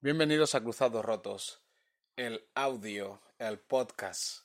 [0.00, 1.60] Bienvenidos a Cruzados Rotos,
[2.14, 4.44] el audio, el podcast.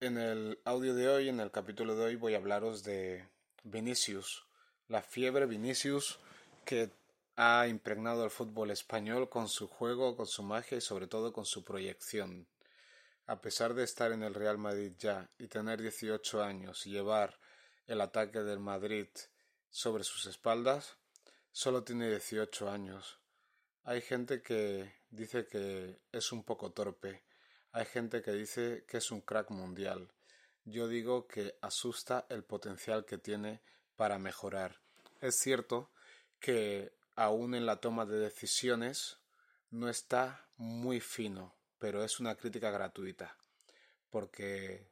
[0.00, 3.28] En el audio de hoy, en el capítulo de hoy, voy a hablaros de
[3.62, 4.44] Vinicius,
[4.88, 6.18] la fiebre Vinicius
[6.64, 6.90] que
[7.36, 11.44] ha impregnado el fútbol español con su juego, con su magia y sobre todo con
[11.44, 12.48] su proyección.
[13.28, 17.38] A pesar de estar en el Real Madrid ya y tener 18 años y llevar
[17.86, 19.06] el ataque del Madrid
[19.70, 20.96] sobre sus espaldas,
[21.52, 23.19] solo tiene 18 años
[23.84, 27.24] hay gente que dice que es un poco torpe.
[27.72, 30.12] Hay gente que dice que es un crack mundial.
[30.64, 33.62] Yo digo que asusta el potencial que tiene
[33.96, 34.80] para mejorar.
[35.20, 35.90] Es cierto
[36.38, 39.18] que aún en la toma de decisiones
[39.70, 43.36] no está muy fino, pero es una crítica gratuita,
[44.10, 44.90] porque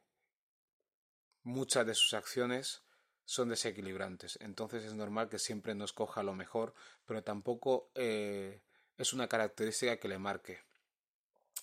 [1.43, 2.83] muchas de sus acciones
[3.25, 4.37] son desequilibrantes.
[4.41, 6.73] Entonces es normal que siempre no escoja lo mejor,
[7.05, 8.61] pero tampoco eh,
[8.99, 10.59] es una característica que le marque.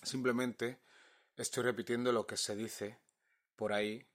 [0.01, 0.79] Simplemente
[1.37, 2.97] estoy repitiendo lo que se dice
[3.55, 4.07] por ahí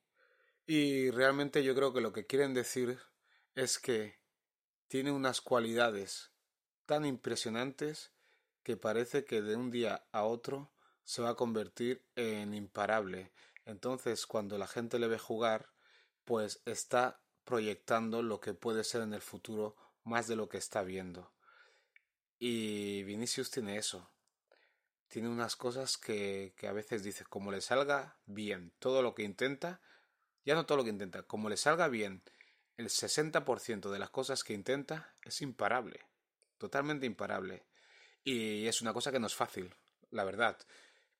[0.66, 2.98] y realmente yo creo que lo que quieren decir
[3.54, 4.18] es que
[4.88, 6.32] tiene unas cualidades
[6.84, 8.10] tan impresionantes
[8.64, 10.72] que parece que de un día a otro
[11.04, 13.32] se va a convertir en imparable.
[13.64, 15.70] Entonces, cuando la gente le ve jugar,
[16.24, 20.82] pues está proyectando lo que puede ser en el futuro más de lo que está
[20.82, 21.32] viendo.
[22.44, 24.10] Y Vinicius tiene eso.
[25.06, 29.22] Tiene unas cosas que, que a veces dice, como le salga bien todo lo que
[29.22, 29.80] intenta,
[30.44, 32.20] ya no todo lo que intenta, como le salga bien
[32.76, 36.00] el 60% de las cosas que intenta, es imparable.
[36.58, 37.62] Totalmente imparable.
[38.24, 39.72] Y es una cosa que no es fácil,
[40.10, 40.58] la verdad.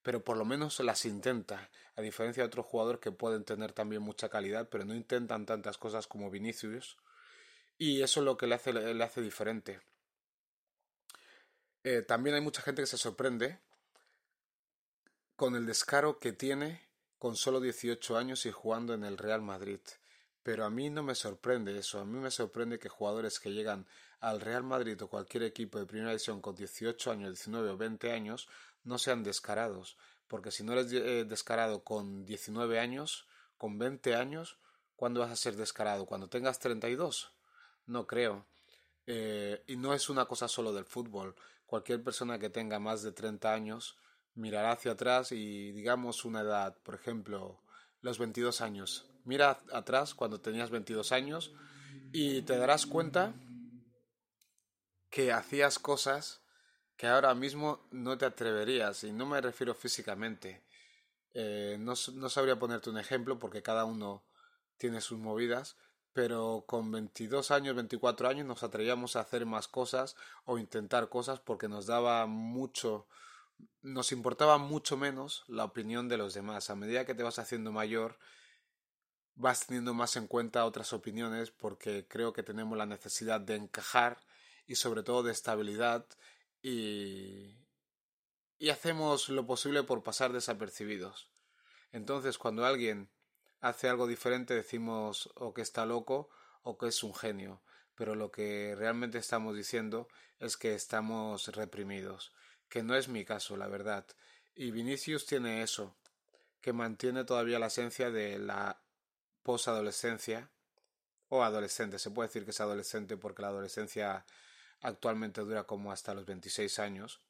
[0.03, 4.03] Pero por lo menos las intenta, a diferencia de otros jugadores que pueden tener también
[4.03, 6.97] mucha calidad, pero no intentan tantas cosas como Vinicius.
[7.79, 9.79] Y eso es lo que le hace, le hace diferente.
[11.85, 13.59] Eh, también hay mucha gente que se sorprende
[15.35, 16.81] con el descaro que tiene
[17.19, 19.81] con solo 18 años y jugando en el Real Madrid.
[20.43, 23.87] Pero a mí no me sorprende eso, a mí me sorprende que jugadores que llegan
[24.21, 28.13] al Real Madrid o cualquier equipo de primera división con 18 años, 19 o 20
[28.13, 28.49] años
[28.85, 29.97] no sean descarados,
[30.29, 33.27] porque si no eres eh, descarado con 19 años,
[33.59, 34.59] con 20 años,
[34.97, 36.07] ¿cuándo vas a ser descarado?
[36.07, 37.33] ¿Cuando tengas 32?
[37.87, 38.47] No creo.
[39.07, 41.35] Eh, y no es una cosa solo del fútbol.
[41.67, 43.97] Cualquier persona que tenga más de 30 años
[44.35, 47.63] mirará hacia atrás y digamos una edad, por ejemplo,
[48.01, 49.07] los 22 años.
[49.25, 51.53] Mira atrás cuando tenías 22 años
[52.13, 53.35] y te darás cuenta
[55.11, 56.43] que hacías cosas
[56.97, 60.63] que ahora mismo no te atreverías, y no me refiero físicamente.
[61.35, 64.25] Eh, no, no sabría ponerte un ejemplo porque cada uno
[64.77, 65.77] tiene sus movidas,
[66.13, 71.41] pero con 22 años, 24 años nos atrevíamos a hacer más cosas o intentar cosas
[71.41, 73.07] porque nos daba mucho,
[73.81, 76.71] nos importaba mucho menos la opinión de los demás.
[76.71, 78.19] A medida que te vas haciendo mayor,
[79.35, 84.21] vas teniendo más en cuenta otras opiniones porque creo que tenemos la necesidad de encajar
[84.67, 86.07] y sobre todo de estabilidad
[86.61, 87.57] y,
[88.59, 91.31] y hacemos lo posible por pasar desapercibidos.
[91.91, 93.11] Entonces, cuando alguien
[93.63, 96.29] hace algo diferente decimos o que está loco
[96.63, 97.63] o que es un genio,
[97.95, 100.09] pero lo que realmente estamos diciendo
[100.39, 102.33] es que estamos reprimidos,
[102.69, 104.05] que no es mi caso, la verdad.
[104.55, 105.97] Y Vinicius tiene eso,
[106.61, 108.83] que mantiene todavía la esencia de la
[109.43, 110.51] posadolescencia
[111.29, 114.27] o adolescente, se puede decir que es adolescente porque la adolescencia
[114.81, 117.21] actualmente dura como hasta los 26 años.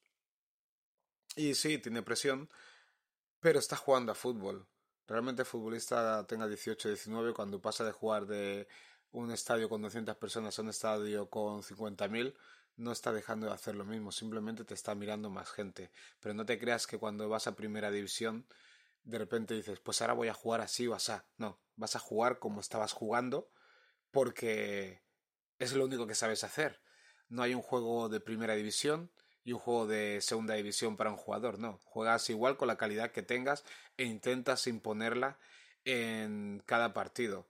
[1.35, 2.49] Y sí, tiene presión,
[3.39, 4.67] pero está jugando a fútbol.
[5.07, 8.67] Realmente futbolista tenga 18, 19, cuando pasa de jugar de
[9.11, 12.33] un estadio con 200 personas a un estadio con 50.000,
[12.77, 15.91] no está dejando de hacer lo mismo, simplemente te está mirando más gente.
[16.19, 18.47] Pero no te creas que cuando vas a primera división,
[19.03, 21.11] de repente dices, pues ahora voy a jugar así o así.
[21.37, 23.49] No, vas a jugar como estabas jugando
[24.11, 25.03] porque
[25.59, 26.81] es lo único que sabes hacer.
[27.29, 29.11] No hay un juego de primera división
[29.43, 31.79] y un juego de segunda división para un jugador, no.
[31.85, 33.63] Juegas igual con la calidad que tengas
[33.97, 35.37] e intentas imponerla
[35.85, 37.45] en cada partido.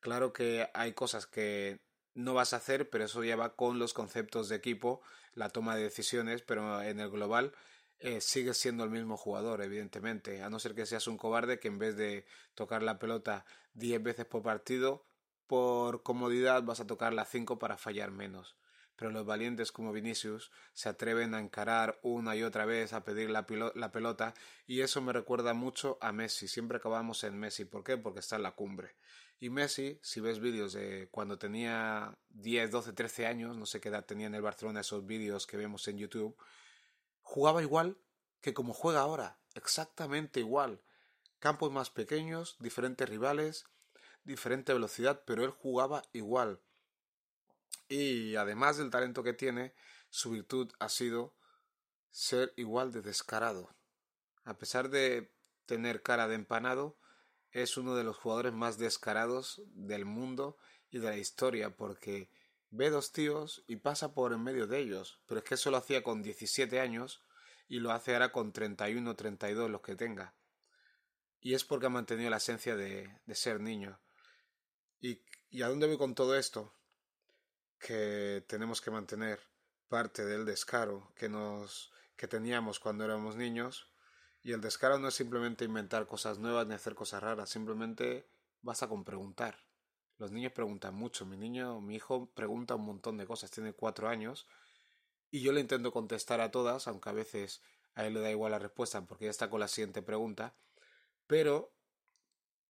[0.00, 1.80] Claro que hay cosas que
[2.14, 5.00] no vas a hacer, pero eso ya va con los conceptos de equipo,
[5.34, 7.52] la toma de decisiones, pero en el global
[7.98, 11.68] eh, sigues siendo el mismo jugador, evidentemente, a no ser que seas un cobarde que
[11.68, 13.44] en vez de tocar la pelota
[13.74, 15.04] 10 veces por partido,
[15.46, 18.56] por comodidad vas a tocarla 5 para fallar menos
[19.00, 23.30] pero los valientes como Vinicius se atreven a encarar una y otra vez a pedir
[23.30, 24.34] la, pelota
[24.66, 27.96] y eso me recuerda mucho a Messi, siempre acabamos en Messi, ¿por qué?
[27.96, 28.96] Porque está en la cumbre.
[29.38, 33.88] Y Messi, si ves vídeos de cuando tenía 10, 12, 13 años, no sé qué
[33.88, 36.36] edad tenía en el Barcelona esos vídeos que vemos en YouTube,
[37.22, 37.96] jugaba igual
[38.42, 40.82] que como juega ahora, exactamente igual.
[41.38, 43.64] Campos más pequeños, diferentes rivales,
[44.24, 46.60] diferente velocidad, pero él jugaba igual.
[47.90, 49.74] Y además del talento que tiene,
[50.10, 51.34] su virtud ha sido
[52.12, 53.74] ser igual de descarado.
[54.44, 55.34] A pesar de
[55.66, 56.96] tener cara de empanado,
[57.50, 60.56] es uno de los jugadores más descarados del mundo
[60.92, 62.30] y de la historia, porque
[62.70, 65.20] ve dos tíos y pasa por en medio de ellos.
[65.26, 67.24] Pero es que eso lo hacía con 17 años
[67.66, 70.32] y lo hace ahora con 31 o 32 los que tenga.
[71.40, 73.98] Y es porque ha mantenido la esencia de, de ser niño.
[75.00, 76.72] ¿Y, ¿Y a dónde voy con todo esto?
[77.80, 79.40] Que tenemos que mantener
[79.88, 83.90] parte del descaro que nos que teníamos cuando éramos niños
[84.42, 88.28] y el descaro no es simplemente inventar cosas nuevas ni hacer cosas raras, simplemente
[88.62, 89.58] basta con preguntar.
[90.18, 91.24] Los niños preguntan mucho.
[91.24, 93.50] Mi niño, mi hijo pregunta un montón de cosas.
[93.50, 94.46] Tiene cuatro años
[95.30, 97.62] y yo le intento contestar a todas, aunque a veces
[97.94, 100.54] a él le da igual la respuesta porque ya está con la siguiente pregunta.
[101.26, 101.72] Pero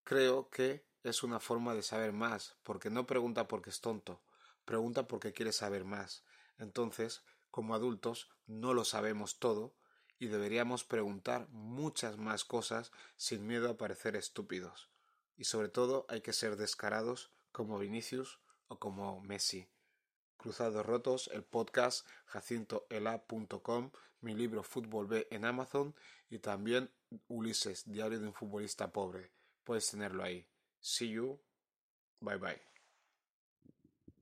[0.05, 4.23] creo que es una forma de saber más, porque no pregunta porque es tonto,
[4.65, 6.25] pregunta porque quiere saber más.
[6.59, 9.75] Entonces, como adultos, no lo sabemos todo
[10.19, 14.91] y deberíamos preguntar muchas más cosas sin miedo a parecer estúpidos.
[15.37, 19.69] Y sobre todo hay que ser descarados como Vinicius o como Messi.
[20.37, 23.91] Cruzados Rotos, el podcast jacintoela.com,
[24.21, 25.95] mi libro Fútbol B en Amazon
[26.29, 26.91] y también
[27.29, 29.33] Ulises, Diario de un futbolista pobre.
[29.65, 30.47] Puedes tenerlo ahí.
[30.81, 31.41] See you.
[32.21, 32.70] Bye bye.